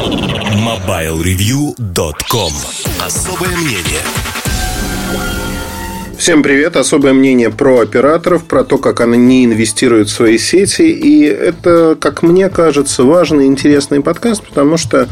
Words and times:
MobileReview.com 0.00 2.52
Особое 3.04 3.54
мнение 3.54 4.00
Всем 6.16 6.42
привет! 6.42 6.76
Особое 6.76 7.12
мнение 7.12 7.50
про 7.50 7.80
операторов, 7.80 8.44
про 8.44 8.64
то, 8.64 8.78
как 8.78 9.02
они 9.02 9.44
инвестируют 9.44 10.08
в 10.08 10.12
свои 10.12 10.38
сети. 10.38 10.90
И 10.90 11.24
это, 11.24 11.98
как 12.00 12.22
мне 12.22 12.48
кажется, 12.48 13.04
важный 13.04 13.44
и 13.44 13.48
интересный 13.48 14.00
подкаст, 14.00 14.42
потому 14.46 14.78
что 14.78 15.06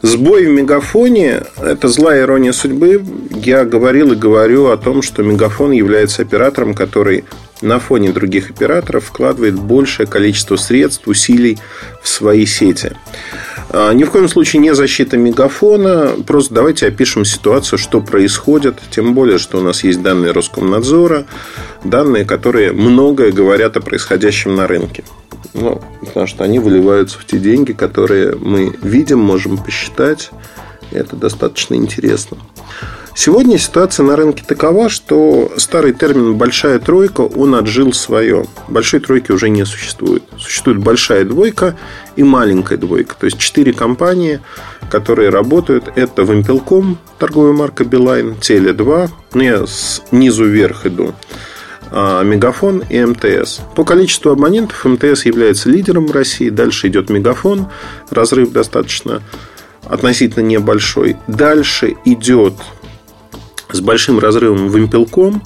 сбой 0.00 0.46
в 0.46 0.50
мегафоне– 0.50 1.42
это 1.60 1.88
злая 1.88 2.22
ирония 2.22 2.52
судьбы. 2.52 3.04
Я 3.34 3.64
говорил 3.64 4.12
и 4.12 4.16
говорю 4.16 4.68
о 4.68 4.76
том, 4.76 5.02
что 5.02 5.24
мегафон 5.24 5.72
является 5.72 6.22
оператором, 6.22 6.74
который 6.74 7.24
на 7.62 7.80
фоне 7.80 8.12
других 8.12 8.50
операторов 8.50 9.06
вкладывает 9.06 9.54
большее 9.54 10.06
количество 10.06 10.54
средств, 10.56 11.08
усилий 11.08 11.58
в 12.02 12.08
свои 12.08 12.46
сети. 12.46 12.92
А, 13.72 13.92
ни 13.92 14.02
в 14.02 14.10
коем 14.10 14.28
случае 14.28 14.60
не 14.60 14.74
защита 14.74 15.16
мегафона. 15.16 16.10
Просто 16.26 16.54
давайте 16.54 16.88
опишем 16.88 17.24
ситуацию, 17.24 17.78
что 17.78 18.00
происходит. 18.00 18.78
Тем 18.90 19.14
более, 19.14 19.38
что 19.38 19.58
у 19.58 19.60
нас 19.62 19.84
есть 19.84 20.02
данные 20.02 20.32
Роскомнадзора, 20.32 21.26
данные, 21.84 22.24
которые 22.24 22.72
многое 22.72 23.30
говорят 23.30 23.76
о 23.76 23.80
происходящем 23.80 24.56
на 24.56 24.66
рынке. 24.66 25.04
Ну, 25.54 25.80
потому 26.00 26.26
что 26.26 26.44
они 26.44 26.58
выливаются 26.58 27.18
в 27.18 27.24
те 27.24 27.38
деньги, 27.38 27.72
которые 27.72 28.34
мы 28.34 28.76
видим, 28.82 29.20
можем 29.20 29.56
посчитать. 29.56 30.30
Это 30.90 31.16
достаточно 31.16 31.74
интересно. 31.74 32.36
Сегодня 33.14 33.58
ситуация 33.58 34.04
на 34.04 34.16
рынке 34.16 34.44
такова, 34.46 34.88
что 34.88 35.52
старый 35.56 35.92
термин 35.92 36.36
«большая 36.36 36.78
тройка» 36.78 37.20
он 37.20 37.54
отжил 37.54 37.92
свое. 37.92 38.46
Большой 38.68 39.00
тройки 39.00 39.32
уже 39.32 39.48
не 39.50 39.66
существует. 39.66 40.22
Существует 40.38 40.78
большая 40.78 41.24
двойка 41.24 41.76
и 42.16 42.22
маленькая 42.22 42.78
двойка. 42.78 43.14
То 43.18 43.26
есть 43.26 43.38
четыре 43.38 43.72
компании, 43.72 44.40
которые 44.90 45.28
работают. 45.28 45.92
Это 45.96 46.22
Вимпелком, 46.22 46.98
торговая 47.18 47.52
марка 47.52 47.84
Билайн, 47.84 48.36
Теле2. 48.40 49.10
Ну, 49.34 49.42
я 49.42 49.66
снизу 49.66 50.44
вверх 50.44 50.86
иду. 50.86 51.12
А, 51.90 52.22
Мегафон 52.22 52.84
и 52.88 53.04
МТС. 53.04 53.60
По 53.74 53.84
количеству 53.84 54.30
абонентов 54.30 54.84
МТС 54.84 55.26
является 55.26 55.68
лидером 55.68 56.06
в 56.06 56.12
России. 56.12 56.48
Дальше 56.48 56.88
идет 56.88 57.10
Мегафон. 57.10 57.66
Разрыв 58.10 58.52
достаточно 58.52 59.20
относительно 59.84 60.44
небольшой. 60.44 61.16
Дальше 61.26 61.96
идет 62.04 62.54
с 63.72 63.80
большим 63.80 64.18
разрывом 64.18 64.68
в 64.68 64.78
импелком, 64.78 65.42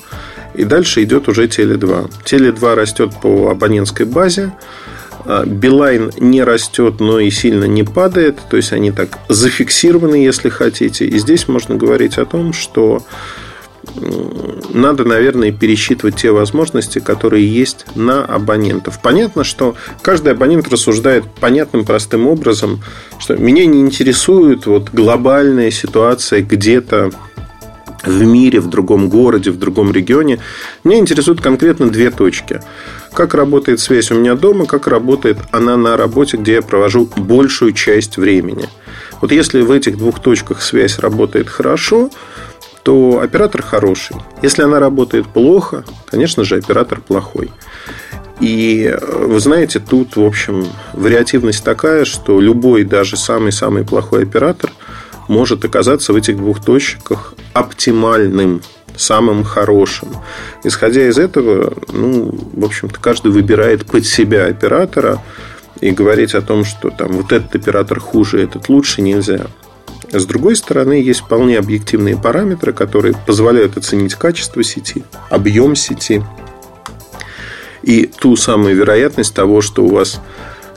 и 0.55 0.65
дальше 0.65 1.03
идет 1.03 1.29
уже 1.29 1.47
Теле2. 1.47 2.11
Теле2 2.25 2.75
растет 2.75 3.11
по 3.21 3.51
абонентской 3.51 4.07
базе, 4.07 4.53
а, 5.27 5.45
Билайн 5.45 6.13
не 6.19 6.43
растет, 6.43 7.01
но 7.01 7.19
и 7.19 7.31
сильно 7.31 7.65
не 7.65 7.83
падает. 7.83 8.39
То 8.51 8.57
есть 8.57 8.73
они 8.73 8.93
так 8.93 9.19
зафиксированы, 9.29 10.17
если 10.17 10.49
хотите. 10.49 11.07
И 11.07 11.19
здесь 11.19 11.49
можно 11.49 11.77
говорить 11.77 12.19
о 12.19 12.27
том, 12.27 12.53
что 12.53 13.03
надо, 14.73 15.05
наверное, 15.05 15.53
пересчитывать 15.53 16.17
те 16.17 16.31
возможности, 16.31 16.99
которые 16.99 17.47
есть 17.47 17.87
на 17.95 18.25
абонентов. 18.25 19.01
Понятно, 19.01 19.45
что 19.45 19.77
каждый 20.03 20.33
абонент 20.33 20.69
рассуждает 20.69 21.25
понятным, 21.41 21.85
простым 21.85 22.27
образом, 22.27 22.83
что 23.19 23.37
меня 23.37 23.67
не 23.67 23.81
интересует 23.81 24.67
вот 24.67 24.91
глобальная 24.91 25.71
ситуация 25.71 26.43
где-то 26.43 27.11
в 28.05 28.23
мире, 28.23 28.61
в 28.61 28.69
другом 28.69 29.09
городе, 29.09 29.51
в 29.51 29.59
другом 29.59 29.93
регионе. 29.93 30.39
Меня 30.83 30.99
интересуют 30.99 31.41
конкретно 31.41 31.89
две 31.89 32.11
точки. 32.11 32.61
Как 33.13 33.35
работает 33.35 33.81
связь 33.81 34.11
у 34.11 34.15
меня 34.15 34.35
дома, 34.35 34.67
как 34.67 34.87
работает 34.87 35.39
она 35.53 35.77
на 35.77 35.97
работе, 35.97 36.37
где 36.37 36.55
я 36.55 36.63
провожу 36.63 37.09
большую 37.17 37.73
часть 37.73 38.17
времени. 38.17 38.69
Вот 39.21 39.33
если 39.33 39.63
в 39.63 39.71
этих 39.71 39.97
двух 39.97 40.21
точках 40.21 40.61
связь 40.63 40.99
работает 40.99 41.49
хорошо, 41.49 42.11
то 42.85 43.21
оператор 43.21 43.63
хороший. 43.63 44.17
Если 44.43 44.63
она 44.63 44.79
работает 44.79 45.27
плохо, 45.27 45.85
конечно 46.07 46.45
же, 46.45 46.57
оператор 46.57 47.01
плохой. 47.01 47.51
И 48.41 48.97
вы 49.03 49.41
знаете, 49.41 49.81
тут, 49.81 50.17
в 50.17 50.25
общем, 50.25 50.67
вариативность 50.93 51.65
такая, 51.65 52.05
что 52.05 52.41
любой, 52.41 52.85
даже 52.85 53.17
самый-самый 53.17 53.85
плохой 53.85 54.23
оператор– 54.23 54.71
может 55.29 55.65
оказаться 55.65 56.13
в 56.13 56.17
этих 56.17 56.37
двух 56.37 56.63
точках 56.63 57.35
оптимальным, 57.53 58.63
самым 58.97 59.45
хорошим. 59.45 60.09
Исходя 60.63 61.09
из 61.09 61.19
этого, 61.19 61.75
ну, 61.93 62.35
в 62.53 62.65
общем-то, 62.65 62.99
каждый 63.01 63.33
выбирает 63.33 63.87
под 63.87 64.07
себя 64.07 64.47
оператора 64.47 65.23
и 65.81 65.91
говорить 65.91 66.35
о 66.35 66.43
том, 66.43 66.65
что 66.65 66.91
там 66.91 67.13
вот 67.13 67.33
этот 67.33 67.55
оператор 67.55 68.01
хуже, 68.01 68.43
этот 68.43 68.69
лучше 68.69 69.03
нельзя. 69.03 69.47
С 70.15 70.27
другой 70.27 70.55
стороны, 70.55 70.95
есть 70.95 71.21
вполне 71.21 71.59
объективные 71.59 72.17
параметры, 72.17 72.73
которые 72.73 73.17
позволяют 73.27 73.77
оценить 73.77 74.15
качество 74.15 74.63
сети, 74.63 75.03
объем 75.29 75.75
сети 75.75 76.23
и 77.83 78.07
ту 78.07 78.37
самую 78.37 78.77
вероятность 78.77 79.35
того, 79.35 79.61
что 79.61 79.85
у 79.85 79.89
вас 79.89 80.21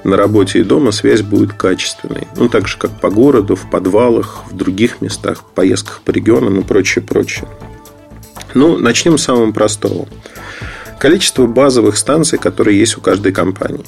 на 0.03 0.18
работе 0.18 0.59
и 0.59 0.64
дома 0.64 0.92
связь 0.92 1.22
будет 1.22 1.53
качественной. 1.53 2.28
Ну, 2.36 2.50
так 2.50 2.68
же, 2.68 2.78
как 2.80 3.00
по 3.00 3.12
городу, 3.12 3.56
в 3.56 3.70
подвалах, 3.70 4.42
в 4.50 4.56
других 4.56 5.02
местах, 5.02 5.42
в 5.42 5.54
поездках 5.54 6.02
по 6.02 6.09
регионам 6.09 6.59
и 6.59 6.64
прочее, 6.64 7.06
прочее. 7.06 7.48
Ну, 8.56 8.78
начнем 8.78 9.19
с 9.19 9.24
самого 9.24 9.52
простого. 9.52 10.08
Количество 11.00 11.46
базовых 11.46 11.98
станций, 11.98 12.40
которые 12.40 12.80
есть 12.80 12.98
у 12.98 13.02
каждой 13.02 13.34
компании. 13.34 13.86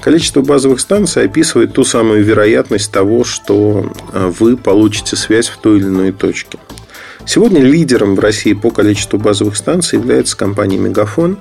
Количество 0.00 0.42
базовых 0.42 0.80
станций 0.80 1.24
описывает 1.24 1.72
ту 1.72 1.84
самую 1.84 2.24
вероятность 2.24 2.92
того, 2.92 3.24
что 3.24 3.92
а, 4.12 4.30
вы 4.30 4.56
получите 4.56 5.16
связь 5.16 5.48
в 5.48 5.58
той 5.58 5.78
или 5.78 5.86
иной 5.86 6.12
точке. 6.12 6.58
Сегодня 7.26 7.60
лидером 7.60 8.14
в 8.14 8.20
России 8.20 8.52
по 8.52 8.70
количеству 8.70 9.18
базовых 9.18 9.56
станций 9.56 9.98
является 9.98 10.36
компания 10.36 10.78
«Мегафон», 10.78 11.38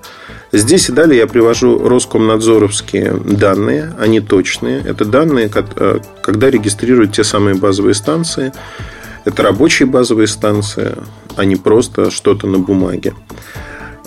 Здесь 0.56 0.88
и 0.88 0.94
далее 0.94 1.20
я 1.20 1.28
привожу 1.28 1.78
Роскомнадзоровские 1.86 3.14
данные, 3.14 3.94
они 4.00 4.22
точные. 4.22 4.82
Это 4.86 5.04
данные, 5.04 5.52
э, 5.54 6.00
когда 6.22 6.50
регистрируют 6.50 7.12
те 7.12 7.26
самые 7.26 7.56
базовые 7.56 7.94
станции. 7.94 8.54
Это 9.26 9.44
рабочие 9.44 9.86
базовые 9.86 10.28
станции, 10.28 10.96
а 11.36 11.44
не 11.44 11.58
просто 11.58 12.10
что-то 12.10 12.48
на 12.48 12.60
бумаге. 12.60 13.14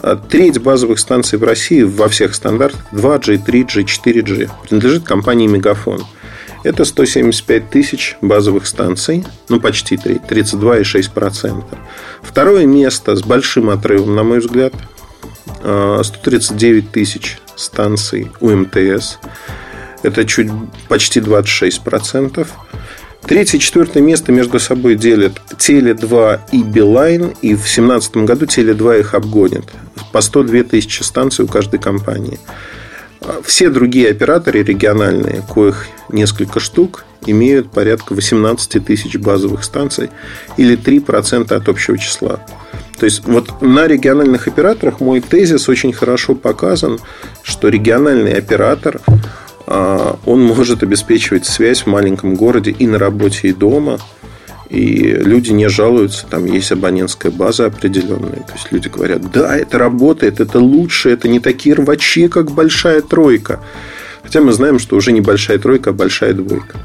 А 0.02 0.16
треть 0.16 0.60
базовых 0.60 0.98
станций 0.98 1.38
в 1.38 1.44
России 1.44 1.82
во 1.82 2.08
всех 2.08 2.34
стандартах 2.34 2.80
2G, 2.92 3.44
3G, 3.44 3.84
4G 3.84 4.50
принадлежит 4.68 5.04
компании 5.04 5.46
Мегафон. 5.46 6.04
Это 6.64 6.84
175 6.84 7.70
тысяч 7.70 8.16
базовых 8.20 8.66
станций, 8.66 9.24
ну 9.48 9.60
почти 9.60 9.96
треть, 9.96 10.22
32,6%. 10.28 11.64
Второе 12.22 12.66
место 12.66 13.16
с 13.16 13.22
большим 13.22 13.70
отрывом, 13.70 14.14
на 14.14 14.24
мой 14.24 14.40
взгляд, 14.40 14.74
139 15.60 16.90
тысяч 16.90 17.38
станций 17.56 18.30
у 18.40 18.50
МТС. 18.50 19.18
Это 20.02 20.24
чуть 20.24 20.50
почти 20.88 21.20
26%. 21.20 22.46
Третье 23.22 23.58
и 23.58 23.60
четвертое 23.60 24.00
место 24.00 24.32
между 24.32 24.58
собой 24.58 24.94
делят 24.94 25.32
Теле2 25.58 26.40
и 26.52 26.62
Билайн. 26.62 27.34
И 27.42 27.54
в 27.54 27.58
2017 27.60 28.16
году 28.18 28.46
Теле2 28.46 29.00
их 29.00 29.14
обгонит. 29.14 29.64
По 30.12 30.20
102 30.20 30.62
тысячи 30.62 31.02
станций 31.02 31.44
у 31.44 31.48
каждой 31.48 31.78
компании. 31.78 32.38
Все 33.44 33.68
другие 33.68 34.10
операторы 34.10 34.62
региональные, 34.62 35.42
коих 35.52 35.86
несколько 36.08 36.60
штук, 36.60 37.04
имеют 37.26 37.70
порядка 37.70 38.14
18 38.14 38.84
тысяч 38.84 39.16
базовых 39.16 39.64
станций 39.64 40.10
или 40.56 40.78
3% 40.78 41.52
от 41.52 41.68
общего 41.68 41.98
числа. 41.98 42.40
То 42.98 43.04
есть 43.04 43.24
вот 43.26 43.60
на 43.62 43.86
региональных 43.86 44.48
операторах 44.48 45.00
мой 45.00 45.20
тезис 45.20 45.68
очень 45.68 45.92
хорошо 45.92 46.34
показан, 46.34 46.98
что 47.42 47.68
региональный 47.68 48.32
оператор 48.32 49.00
а, 49.06 49.12
он 49.68 50.42
может 50.42 50.82
обеспечивать 50.82 51.46
связь 51.46 51.82
в 51.82 51.86
маленьком 51.86 52.34
городе 52.34 52.70
и 52.70 52.86
на 52.86 52.98
работе, 52.98 53.48
и 53.48 53.52
дома. 53.52 53.98
И 54.70 55.12
люди 55.12 55.50
не 55.50 55.68
жалуются, 55.68 56.26
там 56.26 56.44
есть 56.44 56.70
абонентская 56.72 57.32
база 57.32 57.66
определенная. 57.66 58.42
То 58.42 58.52
есть 58.54 58.70
люди 58.70 58.88
говорят, 58.88 59.30
да, 59.32 59.56
это 59.56 59.78
работает, 59.78 60.40
это 60.40 60.58
лучше, 60.58 61.08
это 61.08 61.26
не 61.26 61.40
такие 61.40 61.74
рвачи, 61.74 62.28
как 62.28 62.50
большая 62.50 63.00
тройка. 63.00 63.60
Хотя 64.22 64.42
мы 64.42 64.52
знаем, 64.52 64.78
что 64.78 64.96
уже 64.96 65.12
не 65.12 65.22
большая 65.22 65.58
тройка, 65.58 65.90
а 65.90 65.92
большая 65.94 66.34
двойка. 66.34 66.76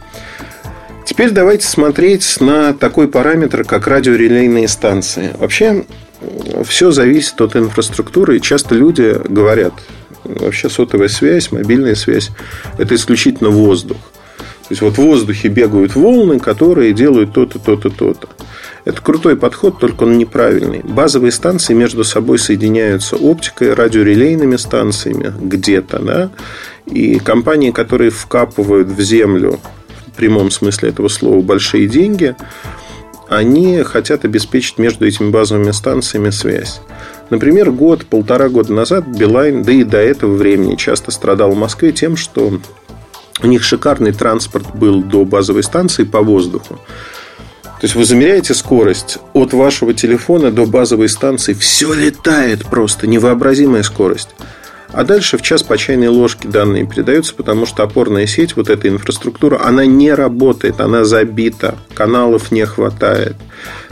Теперь 1.06 1.32
давайте 1.32 1.68
смотреть 1.68 2.38
на 2.40 2.74
такой 2.74 3.10
параметр, 3.10 3.66
как 3.66 3.88
радиорелейные 3.88 4.70
станции. 4.70 5.32
Вообще, 5.38 5.84
все 6.66 6.92
зависит 6.92 7.42
от 7.42 7.58
инфраструктуры. 7.58 8.38
И 8.38 8.42
часто 8.42 8.76
люди 8.76 9.20
говорят, 9.28 9.74
вообще 10.24 10.70
сотовая 10.70 11.08
связь, 11.08 11.52
мобильная 11.52 11.96
связь– 11.96 12.32
это 12.78 12.96
исключительно 12.96 13.50
воздух. 13.50 13.98
То 14.64 14.68
есть, 14.70 14.82
вот 14.82 14.94
в 14.94 14.98
воздухе 15.00 15.50
бегают 15.50 15.96
волны, 15.96 16.40
которые 16.40 16.94
делают 16.94 17.34
то-то, 17.34 17.60
то-то, 17.60 17.90
то-то. 17.90 18.30
Это 18.86 19.02
крутой 19.02 19.36
подход, 19.36 19.80
только 19.80 20.04
он 20.04 20.18
неправильный. 20.18 20.82
Базовые 20.84 21.32
станции 21.32 21.74
между 21.74 22.04
собой 22.04 22.40
соединяются 22.40 23.16
оптикой, 23.18 23.74
радиорелейными 23.74 24.56
станциями 24.56 25.34
где-то, 25.40 26.00
да, 26.00 26.30
и 26.86 27.20
компании, 27.20 27.72
которые 27.72 28.10
вкапывают 28.10 28.88
в 28.88 29.02
землю 29.02 29.60
прямом 30.16 30.52
смысле 30.52 30.90
этого 30.90 31.08
слова 31.08 31.42
большие 31.42 31.88
деньги, 31.88 32.36
они 33.30 33.84
хотят 33.84 34.26
обеспечить 34.26 34.78
между 34.78 35.06
этими 35.06 35.30
базовыми 35.30 35.72
станциями 35.72 36.30
связь. 36.30 36.82
Например, 37.30 37.72
год, 37.72 38.06
полтора 38.06 38.50
года 38.50 38.74
назад 38.74 39.08
Билайн, 39.08 39.64
да 39.64 39.72
и 39.72 39.84
до 39.84 39.98
этого 39.98 40.36
времени 40.36 40.76
часто 40.76 41.12
страдал 41.12 41.52
в 41.52 41.58
Москве 41.58 41.92
тем, 41.92 42.16
что 42.16 42.60
у 43.42 43.48
них 43.48 43.64
шикарный 43.64 44.12
транспорт 44.12 44.76
был 44.76 45.02
до 45.02 45.26
базовой 45.26 45.64
станции 45.64 46.04
по 46.04 46.22
воздуху. 46.22 46.80
То 47.64 47.86
есть 47.86 47.96
вы 47.96 48.06
замеряете 48.06 48.54
скорость 48.54 49.18
от 49.34 49.52
вашего 49.52 49.94
телефона 49.94 50.52
до 50.52 50.66
базовой 50.66 51.10
станции, 51.10 51.54
все 51.54 51.94
летает 51.94 52.66
просто, 52.66 53.08
невообразимая 53.08 53.84
скорость. 53.84 54.30
А 54.92 55.04
дальше 55.04 55.38
в 55.38 55.42
час 55.42 55.64
по 55.64 55.78
чайной 55.78 56.08
ложке 56.08 56.48
данные 56.48 56.86
передаются, 56.86 57.34
потому 57.34 57.66
что 57.66 57.84
опорная 57.84 58.28
сеть, 58.28 58.56
вот 58.56 58.70
эта 58.70 58.88
инфраструктура, 58.88 59.60
она 59.64 59.86
не 59.86 60.14
работает, 60.14 60.80
она 60.80 61.04
забита, 61.04 61.78
каналов 61.96 62.52
не 62.52 62.66
хватает. 62.66 63.36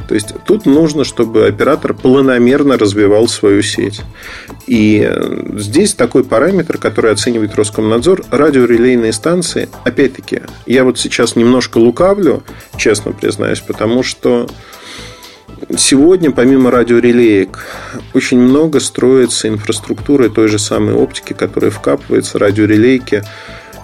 То 0.08 0.16
есть 0.16 0.34
тут 0.46 0.66
нужно, 0.66 1.04
чтобы 1.04 1.48
оператор 1.48 1.94
планомерно 1.94 2.78
развивал 2.78 3.28
свою 3.28 3.62
сеть. 3.62 4.02
И 4.68 5.10
здесь 5.56 5.94
такой 5.94 6.24
параметр, 6.24 6.78
который 6.78 7.12
оценивает 7.12 7.56
Роскомнадзор, 7.56 8.26
радиорелейные 8.30 9.14
станции. 9.14 9.70
Опять-таки, 9.86 10.42
я 10.66 10.84
вот 10.84 11.00
сейчас 11.00 11.36
немножко 11.36 11.78
лукавлю, 11.78 12.44
честно 12.78 13.12
признаюсь, 13.12 13.62
потому 13.62 14.04
что 14.04 14.48
Сегодня, 15.78 16.32
помимо 16.32 16.72
радиорелеек, 16.72 17.60
очень 18.14 18.40
много 18.40 18.80
строится 18.80 19.48
инфраструктуры 19.48 20.30
той 20.30 20.48
же 20.48 20.60
самой 20.60 20.96
оптики, 20.96 21.34
которая 21.34 21.72
вкапывается, 21.72 22.40
радиорелейки. 22.40 23.24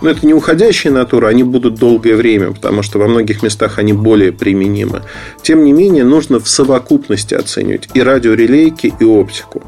Но 0.01 0.09
это 0.09 0.25
не 0.25 0.33
уходящие 0.33 0.91
натуры, 0.93 1.27
они 1.27 1.43
будут 1.43 1.75
долгое 1.75 2.15
время, 2.15 2.51
потому 2.51 2.83
что 2.83 2.99
во 2.99 3.07
многих 3.07 3.41
местах 3.41 3.79
они 3.79 3.93
более 3.93 4.31
применимы. 4.31 5.03
Тем 5.41 5.63
не 5.63 5.71
менее, 5.71 6.03
нужно 6.03 6.39
в 6.39 6.47
совокупности 6.47 7.33
оценивать 7.33 7.89
и 7.93 8.01
радиорелейки, 8.01 8.93
и 8.99 9.03
оптику. 9.03 9.63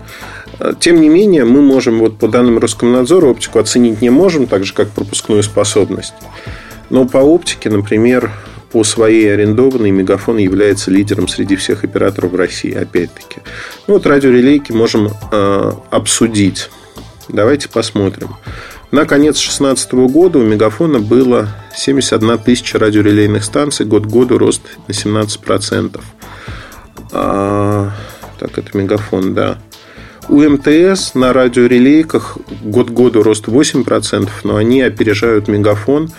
Тем 0.79 1.01
не 1.01 1.09
менее, 1.09 1.45
мы 1.45 1.61
можем, 1.61 1.99
вот 1.99 2.17
по 2.17 2.27
данным 2.27 2.59
Роскомнадзора, 2.59 3.27
оптику 3.27 3.59
оценить 3.59 4.01
не 4.01 4.09
можем, 4.09 4.45
так 4.45 4.65
же, 4.65 4.73
как 4.73 4.89
пропускную 4.89 5.41
способность. 5.41 6.13
Но 6.89 7.05
по 7.05 7.17
оптике, 7.17 7.69
например, 7.69 8.31
по 8.71 8.83
своей 8.83 9.33
арендованной 9.33 9.91
Мегафон 9.91 10.37
является 10.37 10.91
лидером 10.91 11.27
среди 11.27 11.55
всех 11.55 11.83
операторов 11.83 12.33
России, 12.35 12.73
опять-таки. 12.73 13.41
Ну, 13.87 13.95
вот 13.95 14.05
радиорелейки 14.05 14.71
можем 14.71 15.09
э, 15.31 15.71
обсудить. 15.89 16.69
Давайте 17.27 17.69
посмотрим. 17.69 18.35
На 18.91 19.05
конец 19.05 19.35
2016 19.35 19.91
года 19.93 20.39
у 20.39 20.43
Мегафона 20.43 20.99
было 20.99 21.47
71 21.75 22.39
тысяча 22.39 22.79
радиорелейных 22.79 23.43
станций, 23.43 23.85
год 23.85 24.05
к 24.05 24.09
году 24.09 24.37
рост 24.37 24.61
на 24.87 24.91
17%. 24.91 26.01
А, 27.11 27.91
так, 28.39 28.57
это 28.57 28.77
Мегафон, 28.77 29.35
да. 29.35 29.59
У 30.27 30.41
МТС 30.41 31.15
на 31.15 31.33
радиорелейках 31.33 32.37
год 32.63 32.89
к 32.89 32.93
году 32.93 33.23
рост 33.23 33.47
8%, 33.47 34.29
но 34.43 34.55
они 34.55 34.81
опережают 34.81 35.47
Мегафон 35.47 36.11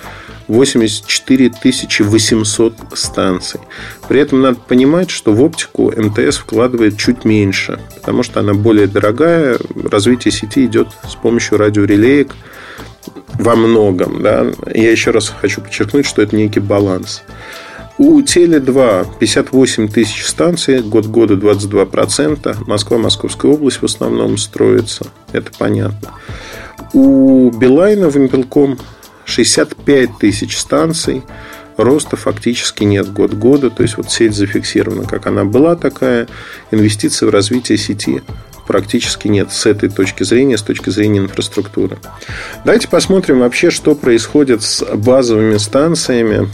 84 0.50 1.52
800 2.00 2.74
станций. 2.94 3.60
При 4.08 4.20
этом 4.20 4.40
надо 4.42 4.58
понимать, 4.58 5.10
что 5.10 5.32
в 5.32 5.42
оптику 5.42 5.92
МТС 5.96 6.38
вкладывает 6.38 6.98
чуть 6.98 7.24
меньше, 7.24 7.80
потому 7.94 8.22
что 8.22 8.40
она 8.40 8.54
более 8.54 8.86
дорогая. 8.86 9.58
Развитие 9.90 10.32
сети 10.32 10.66
идет 10.66 10.88
с 11.08 11.14
помощью 11.14 11.58
радиорелеек 11.58 12.34
во 13.34 13.54
многом. 13.54 14.22
Да? 14.22 14.46
Я 14.74 14.90
еще 14.90 15.12
раз 15.12 15.28
хочу 15.28 15.60
подчеркнуть, 15.60 16.06
что 16.06 16.20
это 16.20 16.34
некий 16.34 16.60
баланс. 16.60 17.22
У 17.98 18.20
Теле2 18.20 19.06
58 19.18 19.88
тысяч 19.88 20.24
станций, 20.26 20.80
год 20.80 21.06
года 21.06 21.34
22%. 21.34 22.56
Москва, 22.66 22.98
Московская 22.98 23.52
область 23.52 23.82
в 23.82 23.84
основном 23.84 24.36
строится. 24.38 25.06
Это 25.32 25.50
понятно. 25.58 26.10
У 26.92 27.50
Билайна 27.50 28.08
в 28.08 28.16
Импелком 28.16 28.78
65 29.24 30.18
тысяч 30.18 30.58
станций. 30.58 31.22
Роста 31.76 32.16
фактически 32.16 32.84
нет 32.84 33.12
год 33.12 33.34
года. 33.34 33.70
То 33.70 33.82
есть, 33.82 33.96
вот 33.96 34.10
сеть 34.10 34.34
зафиксирована, 34.34 35.04
как 35.04 35.26
она 35.26 35.44
была 35.44 35.76
такая. 35.76 36.28
Инвестиций 36.70 37.28
в 37.28 37.30
развитие 37.30 37.78
сети 37.78 38.22
практически 38.70 39.26
нет 39.26 39.50
с 39.50 39.66
этой 39.66 39.88
точки 39.88 40.22
зрения, 40.22 40.56
с 40.56 40.62
точки 40.62 40.90
зрения 40.90 41.18
инфраструктуры. 41.18 41.98
Давайте 42.64 42.86
посмотрим 42.86 43.40
вообще, 43.40 43.68
что 43.70 43.96
происходит 43.96 44.62
с 44.62 44.84
базовыми 44.94 45.56
станциями 45.56 46.48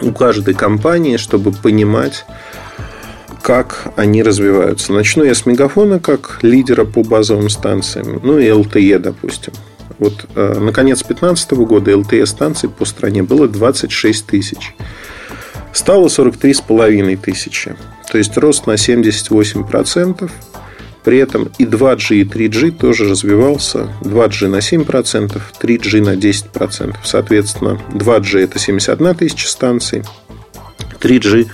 у 0.00 0.12
каждой 0.12 0.54
компании, 0.54 1.18
чтобы 1.18 1.52
понимать, 1.52 2.24
как 3.42 3.92
они 3.96 4.22
развиваются. 4.22 4.94
Начну 4.94 5.24
я 5.24 5.34
с 5.34 5.44
Мегафона 5.44 6.00
как 6.00 6.38
лидера 6.40 6.86
по 6.86 7.02
базовым 7.02 7.50
станциям, 7.50 8.20
ну 8.22 8.38
и 8.38 8.46
LTE, 8.46 8.98
допустим. 8.98 9.52
Вот 10.00 10.24
э, 10.34 10.58
на 10.58 10.72
конец 10.72 11.04
2015 11.04 11.52
года 11.52 11.96
ЛТЕ-станций 11.96 12.70
по 12.70 12.86
стране 12.86 13.22
было 13.22 13.46
26 13.46 14.26
тысяч. 14.26 14.74
Стало 15.72 16.06
43,5 16.06 17.16
тысячи. 17.18 17.76
То 18.10 18.18
есть 18.18 18.36
рост 18.36 18.66
на 18.66 18.72
78%. 18.72 20.30
При 21.04 21.18
этом 21.18 21.50
и 21.58 21.64
2G, 21.64 22.16
и 22.16 22.24
3G 22.24 22.72
тоже 22.72 23.08
развивался. 23.08 23.88
2G 24.02 24.48
на 24.48 24.56
7%, 24.56 25.40
3G 25.60 26.02
на 26.02 26.14
10%. 26.14 26.96
Соответственно, 27.04 27.80
2G 27.90 28.40
это 28.40 28.58
71 28.58 29.14
тысяча 29.14 29.48
станций, 29.48 30.02
3G 31.00 31.48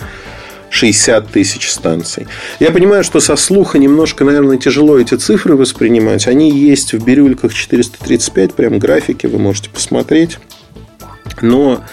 60 0.70 1.28
тысяч 1.30 1.70
станций. 1.70 2.26
Я 2.60 2.70
понимаю, 2.70 3.04
что 3.04 3.20
со 3.20 3.36
слуха 3.36 3.78
немножко, 3.78 4.24
наверное, 4.24 4.58
тяжело 4.58 4.98
эти 4.98 5.14
цифры 5.14 5.56
воспринимать. 5.56 6.26
Они 6.26 6.50
есть 6.50 6.92
в 6.92 7.04
бирюльках 7.04 7.54
435, 7.54 8.54
прям 8.54 8.78
графики, 8.78 9.26
вы 9.26 9.38
можете 9.38 9.70
посмотреть. 9.70 10.38
Но 11.40 11.84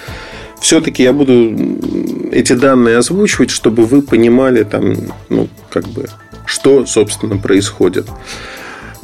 все-таки 0.60 1.04
я 1.04 1.14
буду 1.14 1.54
эти 2.32 2.54
данные 2.54 2.98
озвучивать, 2.98 3.50
чтобы 3.50 3.86
вы 3.86 4.02
понимали, 4.02 4.64
там, 4.64 4.96
ну, 5.30 5.50
как 5.70 5.88
бы, 5.90 6.08
что, 6.46 6.86
собственно, 6.86 7.38
происходит. 7.38 8.08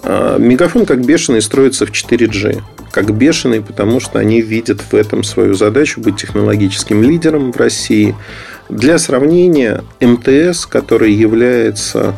А, 0.04 0.38
мегафон 0.38 0.86
как 0.86 1.06
бешеный 1.06 1.42
строится 1.42 1.86
в 1.86 1.92
4G. 1.92 2.62
Как 2.92 3.16
бешеный, 3.16 3.62
потому 3.62 4.00
что 4.00 4.20
они 4.20 4.42
видят 4.42 4.82
в 4.82 4.96
этом 4.96 5.24
свою 5.24 5.54
задачу 5.54 6.02
быть 6.02 6.18
технологическим 6.18 7.04
лидером 7.04 7.52
в 7.52 7.58
России– 7.58 8.16
для 8.70 9.00
сравнения, 9.00 9.84
МТС, 10.00 10.66
который 10.68 11.12
является 11.12 12.16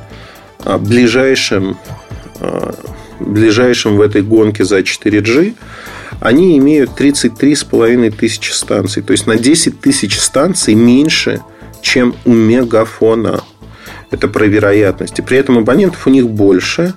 а, 0.59 0.77
ближайшим, 0.77 1.77
а, 2.39 2.75
ближайшим 3.19 3.95
в 3.95 4.01
этой 4.01 4.21
гонке 4.21 4.65
за 4.65 4.79
4G, 4.79 5.55
они 6.19 6.57
имеют 6.57 6.91
33,5 6.99 8.11
тысячи 8.11 8.51
станций. 8.51 9.01
То 9.01 9.13
есть 9.13 9.27
на 9.27 9.37
10 9.37 9.79
тысяч 9.79 10.19
станций 10.19 10.75
меньше, 10.75 11.41
чем 11.81 12.13
у 12.25 12.33
Мегафона. 12.33 13.43
Это 14.11 14.27
про 14.27 14.45
вероятности. 14.45 15.21
При 15.21 15.37
этом 15.37 15.57
абонентов 15.57 16.05
у 16.05 16.09
них 16.09 16.29
больше, 16.29 16.93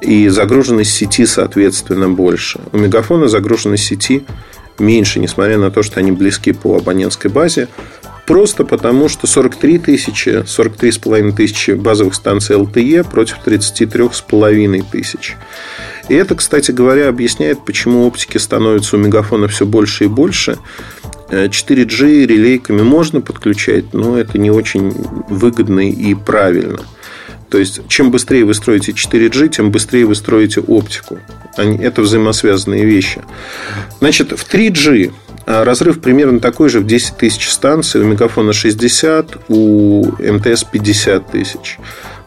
и 0.00 0.28
загруженность 0.28 0.92
сети, 0.92 1.26
соответственно, 1.26 2.08
больше. 2.08 2.60
У 2.72 2.78
Мегафона 2.78 3.28
загруженность 3.28 3.84
сети 3.84 4.24
меньше, 4.78 5.18
несмотря 5.18 5.58
на 5.58 5.70
то, 5.70 5.82
что 5.82 6.00
они 6.00 6.12
близки 6.12 6.52
по 6.52 6.76
абонентской 6.76 7.30
базе. 7.30 7.68
Просто 8.26 8.64
потому, 8.64 9.08
что 9.08 9.26
43 9.26 9.78
тысячи, 9.78 10.28
43,5 10.28 11.32
тысячи 11.34 11.70
базовых 11.70 12.14
станций 12.14 12.56
LTE 12.56 13.10
против 13.10 13.38
33,5 13.44 14.84
тысяч. 14.90 15.36
И 16.10 16.14
это, 16.14 16.34
кстати 16.34 16.70
говоря, 16.70 17.08
объясняет, 17.08 17.64
почему 17.64 18.06
оптики 18.06 18.36
становятся 18.36 18.96
у 18.96 18.98
мегафона 18.98 19.48
все 19.48 19.64
больше 19.64 20.04
и 20.04 20.08
больше. 20.08 20.58
4G 21.30 22.04
э, 22.04 22.26
релейками 22.26 22.82
можно 22.82 23.22
подключать, 23.22 23.94
но 23.94 24.18
это 24.18 24.38
не 24.38 24.50
очень 24.50 24.90
выгодно 25.28 25.88
и 25.88 26.14
правильно. 26.14 26.80
То 27.50 27.58
есть, 27.58 27.80
чем 27.88 28.10
быстрее 28.10 28.44
вы 28.44 28.54
строите 28.54 28.92
4G, 28.92 29.48
тем 29.48 29.70
быстрее 29.70 30.04
вы 30.04 30.14
строите 30.14 30.60
оптику. 30.60 31.18
Это 31.56 32.02
взаимосвязанные 32.02 32.84
вещи. 32.84 33.22
Значит, 34.00 34.32
в 34.32 34.46
3G 34.52 35.12
а 35.50 35.64
разрыв 35.64 36.02
примерно 36.02 36.40
такой 36.40 36.68
же 36.68 36.80
в 36.80 36.86
10 36.86 37.16
тысяч 37.16 37.48
станций. 37.48 38.02
У 38.02 38.04
Мегафона 38.04 38.52
60, 38.52 39.48
у 39.48 40.04
МТС 40.18 40.64
50 40.64 41.30
тысяч. 41.30 41.78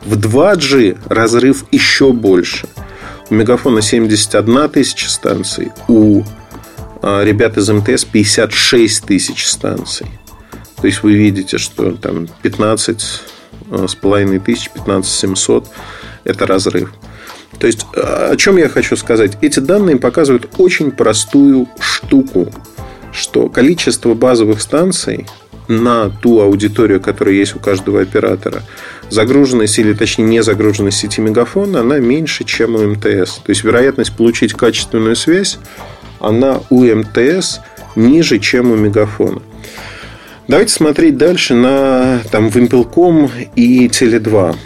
В 0.03 0.17
2G 0.17 0.97
разрыв 1.07 1.65
еще 1.71 2.13
больше. 2.13 2.67
У 3.29 3.35
Мегафона 3.35 3.83
71 3.83 4.69
тысяча 4.69 5.07
станций, 5.07 5.71
у 5.87 6.23
а, 7.03 7.23
ребят 7.23 7.57
из 7.57 7.69
МТС 7.69 8.05
56 8.05 9.05
тысяч 9.05 9.45
станций. 9.45 10.07
То 10.81 10.87
есть 10.87 11.03
вы 11.03 11.13
видите, 11.13 11.59
что 11.59 11.91
там 11.91 12.27
15 12.41 13.03
а, 13.03 13.40
с 13.71 13.95
половиной 13.95 14.39
тысяч, 14.39 14.69
15 14.69 15.09
700 15.09 15.67
это 16.25 16.45
разрыв. 16.45 16.93
То 17.57 17.67
есть, 17.67 17.85
о 17.93 18.35
чем 18.37 18.57
я 18.57 18.69
хочу 18.69 18.95
сказать? 18.95 19.37
Эти 19.41 19.59
данные 19.59 19.97
показывают 19.97 20.49
очень 20.57 20.91
простую 20.91 21.67
штуку. 21.79 22.51
что 23.11 23.49
количество 23.49 24.13
базовых 24.13 24.61
станций 24.61 25.27
на 25.67 26.09
ту 26.09 26.41
аудиторию, 26.41 26.99
которая 26.99 27.35
есть 27.35 27.55
у 27.55 27.59
каждого 27.59 28.01
оператора, 28.01 28.63
загруженность 29.09 29.77
или, 29.79 29.93
точнее, 29.93 30.25
не 30.25 30.43
загруженность 30.43 30.97
сети 30.97 31.21
мегафона, 31.21 31.81
она 31.81 31.99
меньше, 31.99 32.43
чем 32.43 32.75
у 32.75 32.79
МТС. 32.79 33.37
То 33.37 33.49
есть, 33.49 33.63
вероятность 33.63 34.15
получить 34.15 34.53
качественную 34.53 35.15
связь, 35.15 35.59
она 36.19 36.61
у 36.69 36.83
МТС 36.83 37.59
ниже, 37.95 38.39
чем 38.39 38.71
у 38.71 38.75
мегафона. 38.75 39.41
Давайте 40.51 40.73
смотреть 40.73 41.15
дальше 41.15 41.55
на 41.55 42.19
там, 42.29 42.49
Вимпелком 42.49 43.31
и 43.55 43.87
Теле2. 43.87 44.57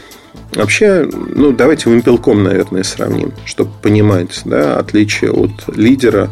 Вообще, 0.56 1.08
ну, 1.14 1.52
давайте 1.52 1.92
Вимпелком, 1.92 2.44
наверное, 2.44 2.82
сравним, 2.82 3.34
чтобы 3.46 3.70
понимать 3.84 4.42
да, 4.46 4.78
отличие 4.78 5.32
от 5.32 5.52
лидера. 5.76 6.32